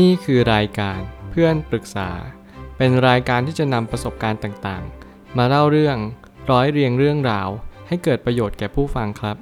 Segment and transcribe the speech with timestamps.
[0.00, 2.10] นี่คือรายการเพื่อนปรึกษา
[2.76, 5.96] เป็นรายการที่จะนำประสบการณ์ต่างๆ มาเล่าเรื่อง
[6.50, 7.48] ร้อยเรียงเรื่องราว
[7.88, 9.36] ให้เกิดประโยชน์แก่ผู้ฟังครับ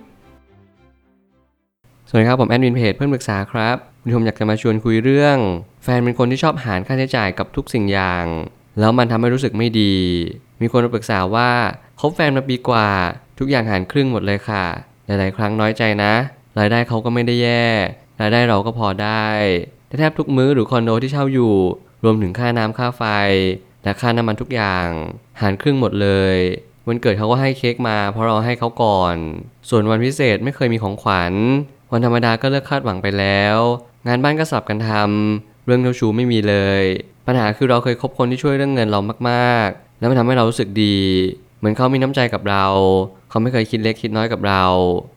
[2.08, 5.36] สวัสดีครับ ผมแอดมินเพจเพื่อนปรึกษาครับวันนี้ผมอยากจะมาชวนคุยเรื่อง
[5.84, 8.26] แฟนเป็นคนที่ชอบหารค่าใช้จ่ายกับทุกสิ่งอย่าง
[8.80, 9.96] แล้วมันทำให้รู้สึกไม่ดี
[10.60, 11.50] มีคนมาปรึกษาว่า
[12.00, 12.88] คบแฟนมาปีกว่า
[13.38, 14.64] ทุกอย่างหารครึ่งหมดเลยค่ะ
[15.06, 16.12] หลาย ๆ ครั้งน้อยใจนะ
[16.58, 17.66] รายได้เขาก็ไม่ได้แย่
[18.20, 19.26] รายได้เราก็พอได้
[19.98, 21.54] แทบทุกมื้อหรือคอนโดที่เช่าอยู่
[22.04, 23.02] รวมถึงค่าน้ำค่าไฟ
[23.84, 24.88] และค่าน้ำมันทุกอย่าง
[25.40, 26.36] หารครึ่งหมดเลย
[26.88, 29.16] วันเกิดเขาก็ให้เค้กมา เพราะเราให้เขาก่อน
[29.68, 31.32] ส่วนวันพิเศษไม่เคยมีของขวัญ
[31.92, 33.56] วันธรรมดาก็เลิกคาดหวังไปแล้ว
[34.06, 36.82] งานบ้านก็สลับกันทำเรื่องเจ้าชู้ไม่มีเลย
[37.26, 40.98] ปัญหาคือเราเคยคบคนที่ช่วยเรื่องเงินเรามากๆ แล้วมันทำให้เรารู้สึกดี
[41.58, 42.66] เหมือนเขามีน้ำใจกับเรา
[43.30, 44.64] เขาไม่เคยคิดเล็กคิดน้อยกับเรา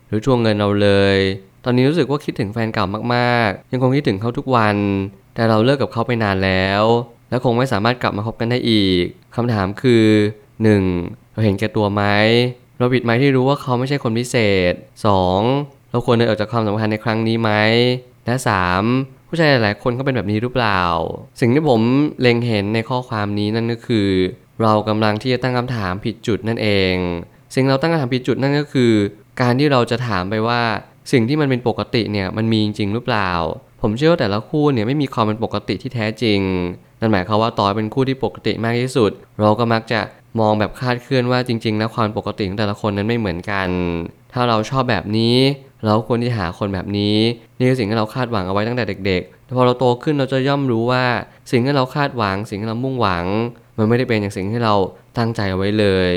[0.07, 1.17] หรือทวงเงินเราเลย
[1.65, 2.85] ตอนนี้รู้สึกว่าคิดถึงแฟนเก่า
[3.15, 4.77] มากๆ ยังคงคิดถึงเขาทุกวัน
[5.35, 6.83] แต่เราเลิกกับเขาไปนานแล้ว
[7.29, 9.03] และคงไม่สามารถกลับมาคบกันได้อีก
[9.35, 10.05] คำถามคือ
[10.67, 11.33] 1.
[11.33, 12.03] เราเห็นแก่ตัวไหม
[12.77, 14.35] เราผิดไหมที่รู้ว่าเขาไม่ใช่คนพิเศ
[14.71, 14.73] ษ
[15.31, 15.91] 2.
[15.91, 17.51] เราควรเดินออกจากความสัมพันธ์ในครั้งนี้ไหม
[18.25, 18.35] และ
[18.83, 19.27] 3.
[19.27, 20.81] ผู้ชายหลายๆคนเขาเป็นแบบนี้หรือเปล่า
[21.39, 21.81] สิ่งที่ผม
[22.21, 24.09] เล็งเห็นในข้อความนี้นั่นก็คือ
[24.61, 26.95] เรากำลังที่จะตั้งคำถามผิดจุดนั่นเอง
[27.53, 28.93] สิ่งเราตั้งคำถามผิดจุดนั่นก็คือ
[29.41, 30.61] การที่เราจะถามไปว่า
[31.11, 33.31] สิ่งที่มันเป็นปกติเนี่ยมันมีจริงหรือเปล่า
[33.81, 36.39] ผมเชื่อว่าแต่ละคู่เนี่ยไม่มีความเป็นปกติที่แท้จริง
[36.99, 40.01] นั่นหมายความว่าต่อเป็นคู่ที่ปกติมากที่สุด เราก็มักจะ
[40.39, 43.69] มองแบบคาดเคลื่อนว่าจริง ๆ แล้วความปกติของแต่ละคนนั้นไม่เหมือนกัน
[44.33, 45.37] ถ้าเราชอบแบบนี้
[45.83, 47.17] เราควรที่หาคนแบบนี้
[47.57, 51.03] นี่คือสิ่งที่เราคาดหวังเอาไว้ตั้งแต่เด็กๆแต่พอเราโตขึ้นเราจะย่อมรู้ว่า
[51.51, 53.25] สิ่งที่เราคาดหวัง สิ่งที่เรามุ่งหวัง
[53.77, 54.75] มันไม่ได้เป็นอย่างสิ่งที่เรา
[55.17, 56.11] ตั้งใจเอาไว้เลย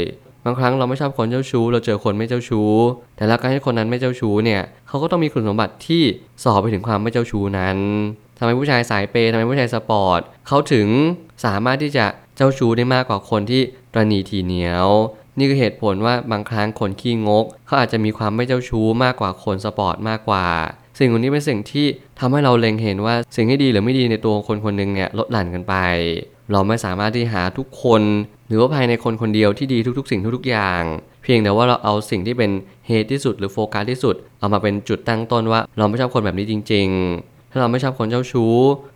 [0.47, 2.73] บางครั้งเราไม่ชอบคนเจ้าชู้ เราเจอคนไม่เจ้าชู้
[3.17, 6.03] แต่แล้วการที่คนนั้นไม่เจ้าชู้เนี่ยเขาก็ต้องมีคุณสมบัติที่
[6.43, 7.77] ส่อไปถึงความไม่เจ้าชู้นั้น
[8.39, 10.89] ทำไมผู้ชายสายเปย์ทำไมผู้ชายสปอร์ตเขาถึง
[11.45, 14.89] สามารถที่จะเจ้าชู้ได้มากกว่าคนที่ตระหนี่ถี่เหนียว
[15.39, 20.47] นี่คือเหตุผลว่าบางครั้งคนขี้งกเขาอาจจะมีความไม่เจ้าชู้มากกว่าคนสปอร์ตมากกว่า
[20.99, 21.87] สิ่งเหล่านี้เป็นสิ่งที่
[22.21, 25.75] ทำให้เราเล็งเห็นว่าสิ่งที่ดีหรือไม่ดีในตัวคนคนหนึ่งเนี่ยลดหลั่นกันไป
[26.53, 28.03] เราไม่สามารถที่หาทุกคน
[28.49, 30.83] หรือว่าภายในคนคนเดียวที่ดีทุกๆ สิ่งทุกๆอย่าง
[31.23, 32.51] เพียงแต่ว่าเราเอาสิ่งที่เป็น
[32.89, 36.89] เหตุที่สุดหรือโฟกัสที่สุด เอามาเป็นจุดตั้งต้นว่า เราไม่ชอบคนแบบนี้จริง
[37.21, 38.55] ๆ ถ้าเราไม่ชอบคนเจ้าชู้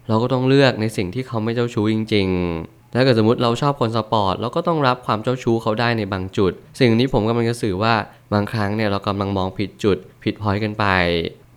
[0.09, 7.95] เราก็ต้องเลือกในสิ่งที่เขาไม่เจ้าชู้จริงๆแล้วเกิดสมมติเราชอบคนสปอร์ตเราก็ต้องรับความเจ้าชู้เขาได้ในบางจุด สิ่งนี้ผมกำลังจะสื่อว่า
[8.33, 10.85] บางครั้งเนี่ยเรากำลังมองผิดจุด ผิดพอยต์กันไป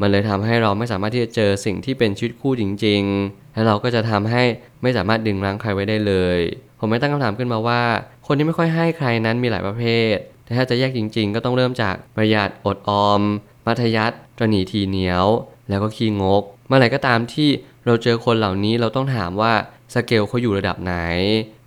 [0.04, 4.44] มันเลยทำให้เราไม่สามารถที่จะเจอสิ่งที่เป็นชีวิตคู่จริง ๆ และเราก็จะทำให้
[4.82, 6.40] ไม่สามารถดึงรั้งใครไว้ได้เลย
[6.80, 7.82] ผมไม่ตั้งคำถามขึ้นมาว่า
[8.28, 9.84] คนที่ไม่ค่อยให้ใครนั้นมีหลายประเภ
[10.14, 10.16] ท
[10.46, 13.22] แต่ถ้าจะแยกจริง ๆ ก็ต้องเริ่มจากประหยัดอดออม
[13.66, 15.26] มัธยัติตรหนีทีเหนียว
[15.70, 17.50] แล้วก็ขี้งก เมื่อไหร่ก็ตามที่
[17.86, 19.54] เราเจอคนเหล่านี้เราต้องถามว่า
[19.94, 20.96] สเกลเขาอยู่ระดับไหน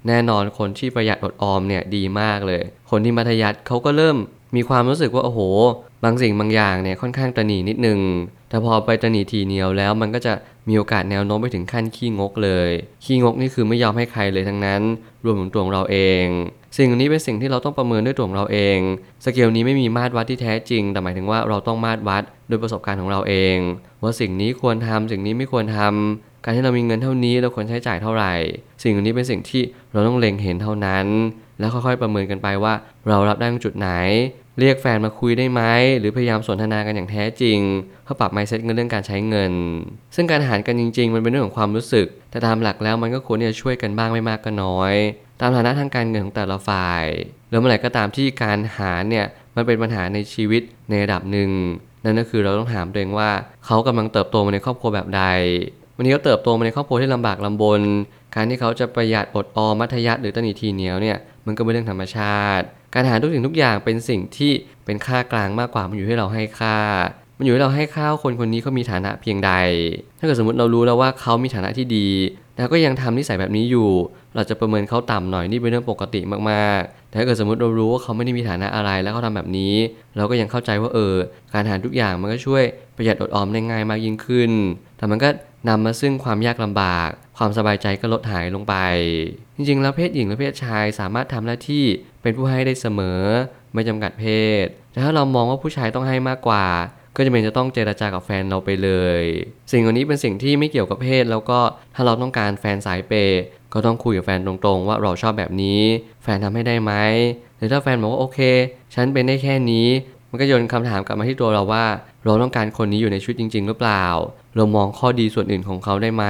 [0.07, 4.17] แน่นอนคนที่ประหยัดอดออมเนี่ยดีมากเลย คนที่มัธยัติเขาก็เริ่ม
[4.57, 5.41] มีความรู้สึกว่าโอ้โห
[6.05, 8.01] บางสิ่งบางอย่างเนี่ยค่อนข้างตระหนีนิดนึง
[8.49, 10.33] แต่พอไปตระหนีทีเหนียวแล้วมันก็จะ
[10.69, 12.71] มีโอกาสแนวโน้มไปถึงขั้นขี้งกเลย
[13.05, 14.83] ขี้งกนี่คือไม่ยอมให้ใครเลยทั้งนั้น
[15.25, 16.25] รวมถึงตัวของเราเอง
[16.77, 18.79] สิ่งนี้เป็นสิ่งที่เราต้องประเมินด้วยตัวของเราเอง
[19.25, 23.57] สเกลนี้ไม่มีมาตรวัดที่แท้จริง แต่หมายถึงว่าเราต้องมาตรวัดโดยประสบการณ์ของเราเอง
[24.03, 28.35] ว่าสิ่งนี้ควรทำสิ่งนี้ไม่ควรทำการที่เรามีเงินเท่านี้เราควรใช้จ่ายเท่าไหร่
[28.83, 29.63] สิ่งนี้เป็นสิ่งที่
[29.93, 31.07] เราต้องเล็งเห็นเท่านั้น
[31.59, 32.75] แล้วค่อยๆประเมินกันไปว่า
[33.09, 33.89] เรารับได้ตรงจุดไหน
[34.61, 35.63] เรียกแฟนมาคุยได้ไหม
[35.99, 37.59] หรือพยายามสนทนากันอย่างแท้จริง
[38.05, 39.53] เพื่อปรับ mindset เงินเรื่องการใช้เงิน
[40.15, 44.95] ซึ่งการหารกันจริง ๆ มันเป็นเรื่องของความรู้สึก แต่ตามหลักแล้วมันก็ควรที่จะช่วยกันบ้างไม่มากก็น้อย
[45.41, 47.05] ตามฐานะทางการเงินของแต่ละฝ่าย
[47.51, 51.51] แล้วเมื่อไหร่ก็ตามที่การหารเนี่ยมันเป็นปัญหาในชีวิตในระดับหนึ่ง
[52.05, 53.31] นั่นก็คือเราต้องถามตัวเองว่า
[53.67, 55.23] เขากำลังเติบโตมาในครอบครัวแบบใด
[55.97, 57.81] วันนี้เขาเติบโตมาในครอบครัวที่ลำบากลำบน
[58.35, 64.53] การที่เขาจะประหยัดอดออมมัธยัติหรือตันีทีเหนียวเนี่ยมันก็เป็นเรื่องธรรมชาติ การหาทุกสิ่งทุกอย่างเป็นสิ่งที่
[64.85, 66.77] เป็นค่ากลางมากกว่ามันอยู่ที่เราให้ค่า
[67.39, 69.53] มันอยู่ที่เราให้ค่าคนคนนี้เขามีฐานะเพียงใด
[70.19, 72.09] ถ้าเกิดสมมติเรารู้แล้วว่าเขามีฐานะที่ดี
[72.57, 73.91] แล้วก็ยังทำนิสัยแบบนี้อยู่
[74.35, 79.75] เราจะประเมินเขาต่ำหน่อยนี่เป็นเรื่องปกติมากๆ แต่ถ้าเกิดสมมติเรารู้ว่าเขาไม่ได้มีฐานะอะไรแล้วเขาทาแบบนี้
[80.17, 81.15] เราก็ยังเข้าใจว่าเออ
[81.55, 82.63] การหาทุกอย่างมันก็ช่วย
[82.97, 84.51] ประหยัดอดออมได้ง่ายมากยิ่งขึ้น
[84.99, 85.29] แต่มันก็
[85.69, 88.75] นำมาซึ่งความยากลำบาก ความสบายใจก็ลดหายลงไป
[89.57, 91.85] จริงๆ แล้วเพศหญิงและเพศชายสามารถทำหน้าที่
[92.27, 93.23] เป็นผู้ให้ได้เสมอ
[93.75, 94.25] ไม่จำกัดเพ
[94.65, 96.67] ศแต่ถ้าเรามองว่าผู้ชายต้องให้มากกว่า
[97.17, 98.91] ก็จะเป็นจะต้องเจราจากับแฟนเราไปเล
[99.21, 99.23] ย
[99.73, 101.59] สิ่งเหล่านี้เป็นสิ่งที่ไม่เกี่ยวกับเพศ แล้วก็
[101.95, 103.41] ถ้าเราต้องการแฟนสายเปย์
[103.73, 105.81] ก็ต้องคุยกับแฟนตรงๆ ว่าเราชอบแบบนี้
[106.23, 106.93] แฟนทำให้ได้ไหม
[107.57, 108.39] หรือถ้าแฟนบอกว่าโอเค
[108.95, 109.89] ฉันเป็นได้แค่นี้
[110.31, 111.85] มันก็โยนคำถามกลับมาที่ตัวเราว่า
[112.25, 114.05] เราต้องการคนนี้อยู่ในชีวิตจริง ๆ หรือเปล่า
[114.57, 116.25] เรามองข้อดีส่วนอื่นของเขาได้ไหม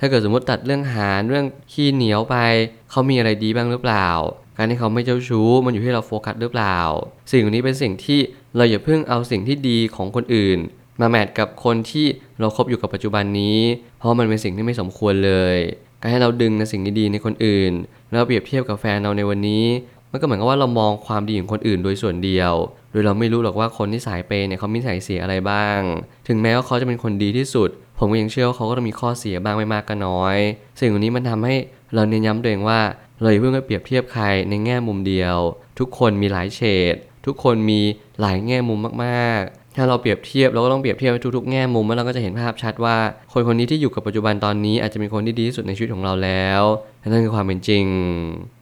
[0.00, 2.36] ถ้าเกิดสมมติตัดเรื่องหารเรื่องขี้เหนียวไป
[2.90, 4.08] เขามีอะไรดีบ้างหรือเปล่า
[4.56, 6.78] การที่เขาไม่เจ้าชู้มันอยู่ที่เราโฟกัสหรือเปล่า
[7.30, 8.20] สิ่งเหล่านี้เป็นสิ่งที่
[8.56, 10.58] เราอย่าเพิ่งเอาสิ่งที่ดีของคนอื่น
[11.00, 12.06] มาแมทกับคนที่
[12.40, 13.58] เราคบอยู่กับปัจจุบันนี้
[13.98, 15.56] เพราะมันเป็นสิ่งที่ไม่สมควรเลย
[16.00, 17.72] การให้เราดึงในสิ่งดีๆในคนอื่น
[18.10, 19.64] แล้วเปรียบเทียบกับแฟนเราในวันนี้
[20.10, 22.52] มันก็เหมือนกับว่าเรามองความดีของคนอื่นโดยส่วนเดียว
[22.92, 25.78] โดยเราไม่รู้หรอกว่าคนที่สายเปเนี่ยเขามีสายเสียอะไรบ้าง
[26.28, 27.68] ถึงแม้ว่าเขาจะเป็นคนดีที่สุด
[27.98, 30.36] ผมก็ยังเชื่อว่าเขาก็ต้องมีข้อเสียบ้างไม่มากก็น้อย
[30.80, 31.54] สิ่งเหล่านี้มันทำให้
[31.94, 32.80] เราเน้นย้ำตัวเองว่า
[33.20, 35.36] เราอย่าเพิ่งไปเปรียบเทียบใครในแง่มุมเดียว
[35.78, 36.60] ทุกคนมีหลายเฉ
[36.92, 36.94] ด
[37.26, 37.80] ทุกคนมี
[38.20, 42.96] หลายแง่มุมมากๆ ถ้าเราเปรียบเทียบเราก็ต้องเปรียบเทียบทุกๆแง่มุมแล้วเราก็จะเห็นภาพชัดว่า
[43.32, 46.62] คนคนนี้ที่อยู่กับปัจจุบันตอนนี้อาจจะเป็นคนที่ดีที่สุดในชีวิตของเราแล้ว
[47.12, 47.86] นั่นคือความเป็นจริง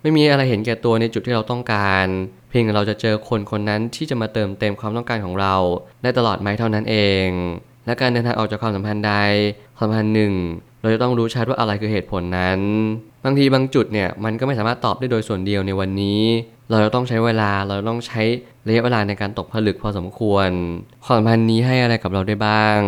[0.02, 2.06] ไม่มีอะไรเห็นแก่ตัวในจุดที่เราต้องการ
[2.48, 5.54] เพียงเราจะเจอคนคนนั้นที่จะมาเติมเต็มความต้องการของเรา
[6.02, 6.96] ได้ตลอดไหมเท่านั้นเอ
[7.26, 7.28] ง
[7.86, 9.14] และการเดินทางออกจากความสัมพันธ์ใด
[9.76, 10.34] ความสัมพันธ์หนึ่ง
[10.80, 12.60] เราจะต้องรู้ชัดว่าอะไรคือเหตุผลนั้น
[13.24, 16.22] บางทีบางจุดเนี่ยมันก็ไม่สามารถตอบได้โดยส่วนเดียวในวันนี้
[16.70, 18.22] เราจะต้องใช้เวลาเราต้องใช้
[18.66, 20.48] ระยะเวลาในการตกผลึกพอสมควร
[21.06, 22.80] ความสัมพันธ์นี้ให้อะไรกับเราได้บ้าง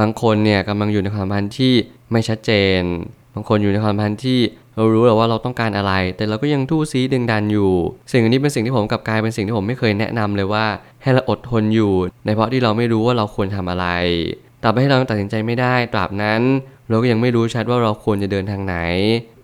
[0.00, 1.72] บางคนเนี่ยกำลังอยู่ในความสัมพันธ์ที่
[2.12, 2.82] ไม่ชัดเจน
[3.34, 4.40] บางคนอยู่ในความสัมพันธ์ที่
[4.76, 7.72] เรารู้แล้วว่าเราต้องการอะไร แต่เราก็ยังทู่ซีดึงดันอยู่
[8.12, 10.66] สิ่งอันนี้เป็นสิ่งที่ผมกับกายเป็นสิ่งที่ผมไม่เคยแนะนำเลยว่า
[11.02, 11.92] ให้เราอดทนอยู่
[12.26, 13.86] ในเพราะที่เราไม่รู้ว่าเราควรทำอะไร
[14.62, 16.42] ตราบใดที่เราตัดสินใจไม่ได้ ตราบนั้น
[16.88, 18.76] เราก็ยังไม่รู้ชัดว่าเราควรจะเดินทางไหน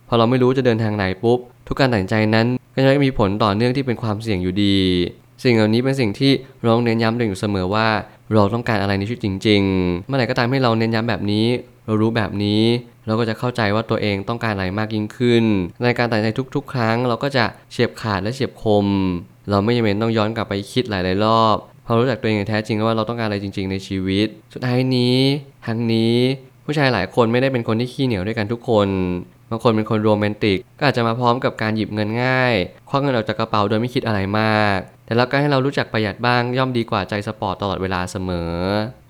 [0.08, 1.38] พอเราไม่รู้จะเดินทางไหนปุ๊บ
[1.68, 4.78] ทุกการตัดสินใจนั้นก็จะมีผลต่อเนื่องที่เป็นความเสี่ยงอยู่ดี
[5.44, 7.88] สิ่งเหล่านี้เป็นสิ่งที่เราต้องเน้นย้ำตัวเองอยู่เสมอว่า
[8.34, 11.46] เราต้องการอะไรในชีวิตจริง ๆ เมื่อไหร่ก็ตามให้เราเน้นย้ำแบบนี้
[11.86, 12.62] เรารู้แบบนี้
[13.06, 15.44] เราก็จะเข้าใจว่าตัวเองต้องการอะไรมากยิ่งขึ้น
[15.82, 18.86] ในการตัดสินใจทุก ๆ ครั้ง เราก็จะเฉียบขาดและเฉียบคม
[19.50, 25.18] เราไม่จำเป็นต้องย้อนกลับไปคิดหลายๆรอบเพราะรู้จักตัวเองอย่างแท้จริงว่าเราต้องการอะไรจริง ๆ ในชีวิต สุดท้ายนี้
[25.66, 26.14] ทั้งนี้
[26.64, 28.88] ผู้ชายหลายคนไม่ได้เป็นคนที่ขี้เหนียวด้วยกันทุกคน
[29.50, 32.54] บางคนเป็นคนโรแมนติก ก็อาจจะมาพร้อมกับการหยิบเงินง่าย
[32.88, 38.52] ควักเงินออกจากกระเป๋าโดยไม่คิดอะไรมาก แต่แล้วการให้เรารู้จักประหยัดบ้างย่อมดีกว่าใจสปอร์ตตลอดเวลาเสมอ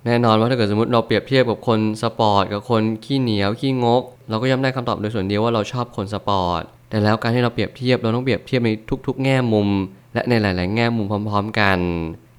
[0.07, 8.71] แน่นอนว่าถ้าเกิดสมมติเราเปรียบเทียบกับคนสปอร์ตกับคนขี้เหนียวขี้งก เราก็ย่อมได้คำตอบโดยส่วนเดียวว่าเราชอบคนสปอร์ตแต่แล้วการที่เราเปรียบเทียบเราต้องเปรียบเทียบใน
[9.07, 9.69] ทุก ๆ แง่มุม
[10.15, 11.79] และในหลาย ๆ แง่มุมพร้อม ๆ กัน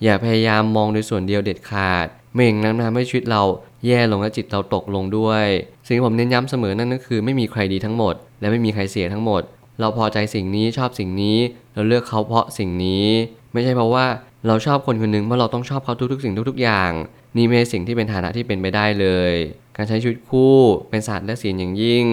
[0.04, 3.42] อย่าพยายามมองโดยส่วนเดียวเด็ดขาดไม่อย่างนั้นมันทำให้ชีวิตเรา
[3.86, 5.46] แย่ลงและจิตเราตกลงด้วย
[5.86, 9.42] สิ่งที่ผมเน้นย้ำเสมอนั่นก็คือไม่มีใครดีทั้งหมด และไม่มีใครเสียทั้งหมด
[9.80, 11.38] เราพอใจสิ่งนี้ชอบสิ่งนี้
[11.74, 13.06] เราเลือกเขาเพราะสิ่งนี้
[13.54, 14.06] ไม่ใช่เพราะว่า
[14.48, 16.92] เราชอบคนคนหนึ่งเพราะเราต้องชอบเขาทุกๆ สิ่งทุกๆ อย่าง
[17.38, 19.34] นี่ไม่ใช่สิ่งที่เป็นฐานะที่เป็นไปได้เลย
[19.78, 20.56] การใช้ชีวิตคู่
[20.90, 22.06] เป็นศาสตร์และศิลอย่างยิ่ง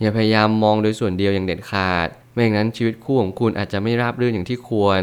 [0.00, 5.02] อย่าพยายามมองโดยส่วนเดียวอย่างเด็ดขาด ไม่อย่างนั้นชีวิตคู่ของคุณอาจจะไม่ราบรื่นอย่างที่ควร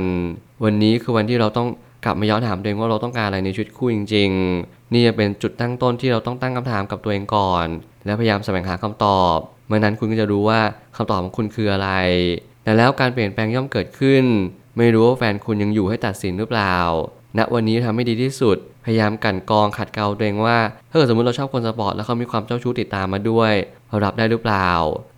[0.63, 1.67] วันนี้คือวันที่เราต้อง
[2.07, 4.29] กลับมาย้อนถามตัวเองว่าเราต้องการอะไรในชีวิตคู่จริง
[4.61, 7.65] ๆ นี่จะเป็นจุดตั้งต้นที่เราต้องตั้งคำถามกับตัวเองก่อน
[8.05, 9.37] และพยายามแสวงหาคำตอบ
[9.67, 10.59] เมื่อนั้นคุณก็จะรู้ว่า
[10.95, 11.89] คำตอบของคุณคืออะไร
[12.63, 14.23] แต่แล้วการเปลี่ยนแปลงย่อมเกิดขึ้น
[14.77, 16.77] ไม่รู้ว่าแฟนคุณยังอยู่ให้ตัดสินหรือเปล่า
[17.37, 20.57] ณ วันนี้ทำให้ดีที่สุด พยายามกันกองขัดเกลาตัวเองว่า
[20.89, 23.53] ถ้าเกิดสมมติเราชอบคนสปอร์ตแล้วเขามีความเจ้าชู้ติดตามมาด้วย
[23.89, 24.69] เรารับได้หรือเปล่า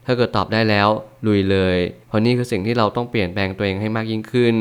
[0.06, 0.88] ถ้าเกิดตอบได้แล้ว
[1.28, 1.78] ลุยเลย
[2.08, 4.56] เพราะนี่คือสิ่งที่เราต้องเปลี่ยนแปลงตัวเองให้มากยิ่งขึ้น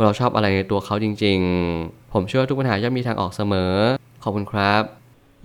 [0.00, 1.38] เราชอบอะไรในตัวเขาจริง
[1.76, 3.72] ๆ ผมเชื่อว่าทุกปัญหาย่อมมีทางออกเสมอ
[4.22, 4.82] ขอบคุณครับ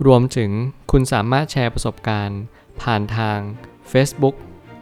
[0.06, 0.50] รวมถึง
[0.90, 2.40] คุณสามารถแชร์ประสบการณ์
[2.82, 3.38] ผ่านทาง
[3.92, 4.34] Facebook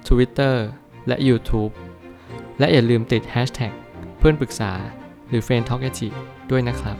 [0.09, 0.55] Twitter
[1.09, 1.73] และ YouTube
[2.59, 3.73] และอย่าลืมติด Hashtag
[4.19, 4.73] เพื่อนปรึกษา
[5.29, 5.83] หรือ f r ร e n d t a l k
[6.51, 6.97] ด้วยนะครับ